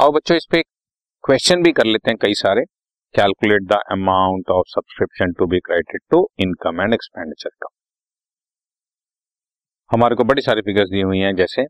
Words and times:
आओ 0.00 0.10
बच्चों, 0.12 0.36
इस 0.36 0.46
पे 0.50 0.60
क्वेश्चन 1.24 1.62
भी 1.62 1.70
कर 1.72 1.84
लेते 1.84 2.10
हैं 2.10 2.18
कई 2.20 2.34
सारे। 2.34 2.62
Calculate 3.14 3.62
the 3.68 3.78
amount 3.92 4.50
of 4.50 4.66
subscription 4.68 5.32
to 5.38 5.46
be 5.46 5.58
credited 5.60 6.00
to 6.10 6.20
income 6.40 6.80
and 6.80 6.94
expenditure 6.94 7.50
का। 7.62 7.68
हमारे 9.90 10.16
को 10.16 10.24
बड़ी 10.24 10.42
सारी 10.42 10.60
फिगर्स 10.60 10.88
दी 10.90 11.00
हुई 11.00 11.18
हैं, 11.18 11.34
जैसे 11.36 11.64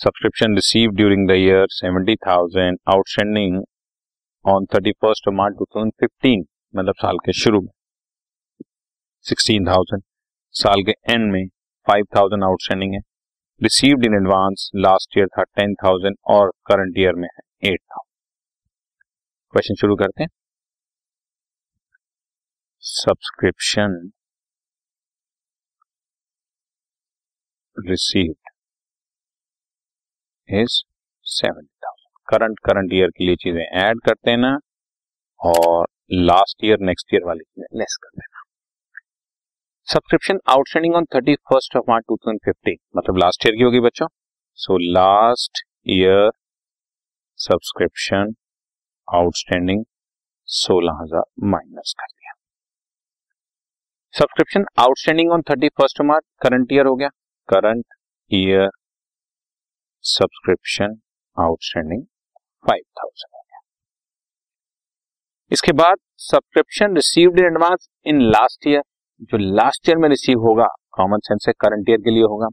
subscription 0.00 0.54
receive 0.54 0.90
during 0.90 1.26
the 1.28 1.34
year 1.38 1.66
seventy 1.70 2.14
thousand 2.26 2.78
outstanding 2.92 3.62
on 4.44 4.66
thirty 4.74 4.92
first 5.04 5.28
March 5.32 5.56
two 5.58 5.64
thousand 5.66 5.92
fifteen 6.00 6.44
मतलब 6.74 6.94
साल 7.02 7.18
के 7.26 7.32
शुरू 7.40 7.60
में। 7.60 7.70
सिक्सटीन 9.26 9.66
थाउज़ेंड 9.66 10.02
साल 10.54 10.82
के 10.82 10.94
एंड 11.12 11.30
में 11.32 11.44
फाइव 11.86 12.06
थाउज़ेंड 12.16 12.44
आउटस्टैंडिंग 12.44 12.94
है। 12.94 13.00
Received 13.60 14.06
in 14.06 14.14
advance 14.14 14.70
last 14.76 15.18
year 15.18 15.28
था 15.38 15.42
टेन 15.44 15.74
थाउज़ेंड 15.84 16.16
और 16.30 16.52
करंट 16.66 16.98
ईयर 16.98 17.14
में 17.16 17.28
है। 17.28 17.46
एट 17.62 17.80
थाउज़ेंड 17.82 18.06
क्वेश्चन 19.54 19.74
शुरू 19.76 19.96
करते 19.96 20.22
हैं। 20.22 20.28
Subscription 22.82 23.96
received 27.76 28.50
is 30.48 30.76
seventy 31.26 31.74
thousand 31.84 32.16
current 32.28 32.58
current 32.66 32.92
year 32.94 33.10
के 33.10 33.24
लिए 33.26 33.36
चीज़ें 33.36 33.62
ऐड 33.62 34.00
करते 34.06 34.30
हैं 34.30 34.38
ना 34.38 34.56
और 35.40 35.86
लास्ट 36.12 36.64
ईयर 36.64 36.78
नेक्स्ट 36.82 37.14
ईयर 37.14 37.24
वाली 37.26 37.44
चीज़ें 37.44 37.78
लेस 37.78 37.96
कर 38.02 38.08
देना। 38.10 38.42
Subscription 39.88 40.38
outstanding 40.50 40.94
on 40.94 41.04
thirty 41.14 41.34
first 41.50 41.76
of 41.76 41.84
March 41.88 42.04
two 42.08 42.16
thousand 42.16 42.40
fifteen 42.44 42.78
मतलब 42.96 43.16
लास्ट 43.18 43.46
ईयर 43.46 43.56
की 43.56 43.62
होगी 43.62 43.80
बच्चों। 43.82 44.06
So 44.58 44.78
last 44.92 45.64
year 45.90 46.30
subscription 47.40 48.34
outstanding 49.08 49.84
सोलह 50.48 51.02
हज़ार 51.02 51.22
माइनस 51.50 51.94
कर 51.98 52.06
दिया। 52.06 52.32
Subscription 54.14 54.64
outstanding 54.80 55.32
on 55.32 55.42
thirty 55.50 55.68
first 55.70 56.00
March 56.02 56.24
current 56.42 56.72
year 56.72 56.86
हो 56.86 56.94
गया। 56.96 57.08
Current 57.48 57.84
year 58.30 58.70
subscription 60.04 60.98
outstanding 61.36 62.02
five 62.64 62.82
thousand 62.98 63.34
हो 63.34 63.40
गया। 63.40 63.60
इसके 65.50 65.72
बाद 65.74 65.96
subscription 66.24 66.94
received 66.96 67.38
in 67.38 67.46
advance 67.46 67.88
in 68.06 68.20
last 68.30 68.66
year 68.66 68.82
जो 69.22 69.38
लास्ट 69.38 69.88
ईयर 69.88 69.98
में 69.98 70.08
रिसीव 70.08 70.38
होगा 70.40 70.68
कॉमन 70.96 71.18
सेंस 71.24 71.44
है 71.48 71.52
करंट 71.60 71.88
ईयर 71.90 71.98
के 72.00 72.10
लिए 72.10 72.22
होगा। 72.24 72.48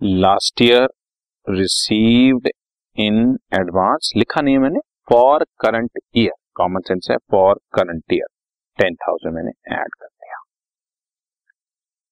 Last 0.00 0.62
year 0.62 0.88
received 1.46 2.48
in 2.96 3.38
advance 3.54 4.12
लिखा 4.16 4.40
नहीं 4.40 4.54
है 4.54 4.60
मैंने 4.60 4.80
for 5.10 5.44
current 5.60 5.98
year 6.16 6.34
common 6.56 6.80
sense 6.88 7.06
है 7.10 7.16
for 7.30 7.54
current 7.74 8.12
year 8.12 8.26
ten 8.78 8.94
thousand 9.02 9.34
मैंने 9.34 9.50
ऐड 9.76 9.94
कर 9.94 10.06
दिया। 10.06 10.38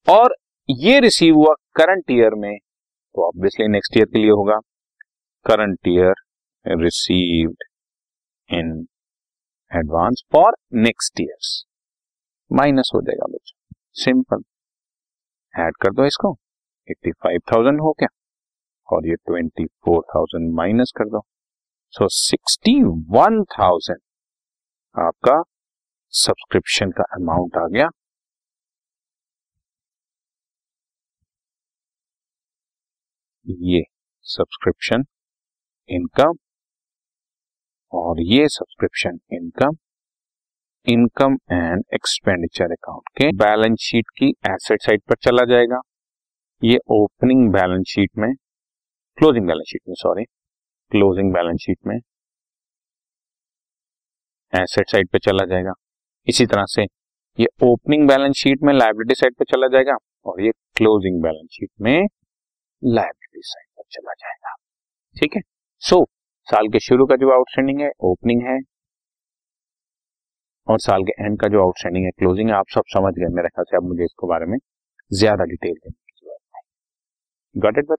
और 0.08 0.34
ये 0.68 0.98
रिसीव 1.00 1.34
हुआ 1.36 1.54
करंट 1.76 2.10
ईयर 2.10 2.34
में 2.36 2.56
तो 2.58 3.26
ऑब्वियसली 3.26 3.66
नेक्स्ट 3.68 3.96
ईयर 3.96 4.06
के 4.06 4.18
लिए 4.18 4.30
होगा। 4.30 4.58
Current 5.46 5.88
year 5.88 6.14
received 6.66 7.64
in 8.50 8.70
advance 9.72 10.22
for 10.32 10.56
next 10.78 11.20
years 11.20 11.64
minus 12.50 12.90
हो 12.94 13.00
जाएगा 13.02 13.26
बच्चों। 13.32 13.56
सिंपल 14.04 14.42
ऐड 15.54 15.76
कर 15.82 15.92
दो 15.94 16.04
इसको। 16.06 16.32
एट्टी 16.88 17.10
फाइव 17.12 17.40
थाउज़ेंड 17.52 17.80
हो 17.80 17.92
गया। 18.00 18.08
और 18.92 19.06
ये 19.08 19.14
ट्वेंटी 19.16 19.64
फोर 19.64 20.02
थाउज़ेंड 20.14 20.52
माइनस 20.56 20.92
कर 20.96 21.08
दो। 21.08 21.20
सो 21.94 22.08
सिक्सटी 22.10 22.74
वन 23.16 23.42
थाउज़ेंड 23.58 24.00
आपका 24.96 25.42
सब्सक्रिप्शन 26.14 26.90
का 26.90 27.04
अमाउंट 27.14 27.56
आ 27.56 27.66
गया। 27.68 27.88
ये 33.46 33.82
सब्सक्रिप्शन 34.26 35.04
इनकम 35.88 36.34
और 37.92 38.20
ये 38.22 38.48
subscription 38.48 39.18
income 39.32 39.76
income 40.86 41.36
and 41.52 41.82
expenditure 41.94 42.72
account 42.72 43.08
के 43.18 43.30
बैलेंस 43.36 43.78
शीट 43.82 44.10
की 44.18 44.28
एसेट 44.48 44.82
साइड 44.82 45.02
पर 45.08 45.14
चला 45.22 45.44
जाएगा। 45.46 45.80
ये 46.62 46.78
ओपनिंग 46.92 47.50
बैलेंस 47.52 47.84
शीट 47.88 48.10
में 48.18 48.32
क्लोजिंग 49.20 49.46
बैलेंस 49.46 49.66
शीट 49.68 49.80
में 49.88 49.94
सॉरी 49.94 50.22
क्लोजिंग 50.92 51.32
बैलेंस 51.32 51.58
शीट 51.60 51.78
में. 51.86 51.96
एसेट 54.52 54.90
साइड 54.90 55.08
पे 55.08 55.18
चला 55.18 55.44
जाएगा. 55.44 55.72
इसी 56.26 56.46
तरह 56.46 56.64
से 56.66 56.82
ये 57.38 57.46
ओपनिंग 57.62 58.06
बैलेंस 58.08 58.36
शीट 58.36 58.62
में 58.62 58.72
लाइबिलिटी 58.74 59.14
साइड 59.14 59.34
पे 59.38 59.44
चला 59.44 59.68
जाएगा 59.74 59.96
और 60.26 60.40
ये 60.42 60.50
क्लोजिंग 60.76 61.22
बैलेंस 61.22 61.48
शीट 61.52 61.70
में 61.80 62.06
लाइबिलिटी 62.82 63.42
साइड 63.44 63.66
पर 63.76 63.84
चला 63.90 64.12
जाएगा. 64.14 64.54
ठीक 65.16 65.36
है? 65.36 65.42
सो 65.82 65.96
so, 65.96 66.06
साल 66.48 66.68
के 66.68 66.80
शुरू 66.80 67.06
का 67.06 67.16
जो 67.16 67.32
आउटस्टैंडिंग 67.36 67.80
है 67.80 67.90
ओपनिंग 68.10 68.42
है. 68.48 68.58
और 70.66 70.78
साल 70.80 71.02
के 71.02 71.22
एंड 71.24 71.40
का 71.40 71.48
जो 71.48 71.62
आउटस्टैंडिंग 71.62 72.04
है 72.04 72.10
क्लोजिंग 72.18 72.50
है 72.50 72.54
आप 72.56 72.68
सब 72.74 72.94
समझ 72.96 73.14
गए 73.14 73.34
मेरे 73.36 73.48
ख्याल 73.48 73.64
से 73.70 73.76
अब 73.76 73.88
मुझे 73.88 74.04
इसके 74.04 74.28
बारे 74.28 74.46
में 74.46 74.58
ज़्यादा 75.10 75.44
डिटेल 75.52 75.74
देने 75.74 75.92
की 75.92 76.20
ज़रूरत 76.20 76.40
नहीं. 76.54 77.62
Got 77.62 77.78
it 77.78 77.90
but 77.90 77.98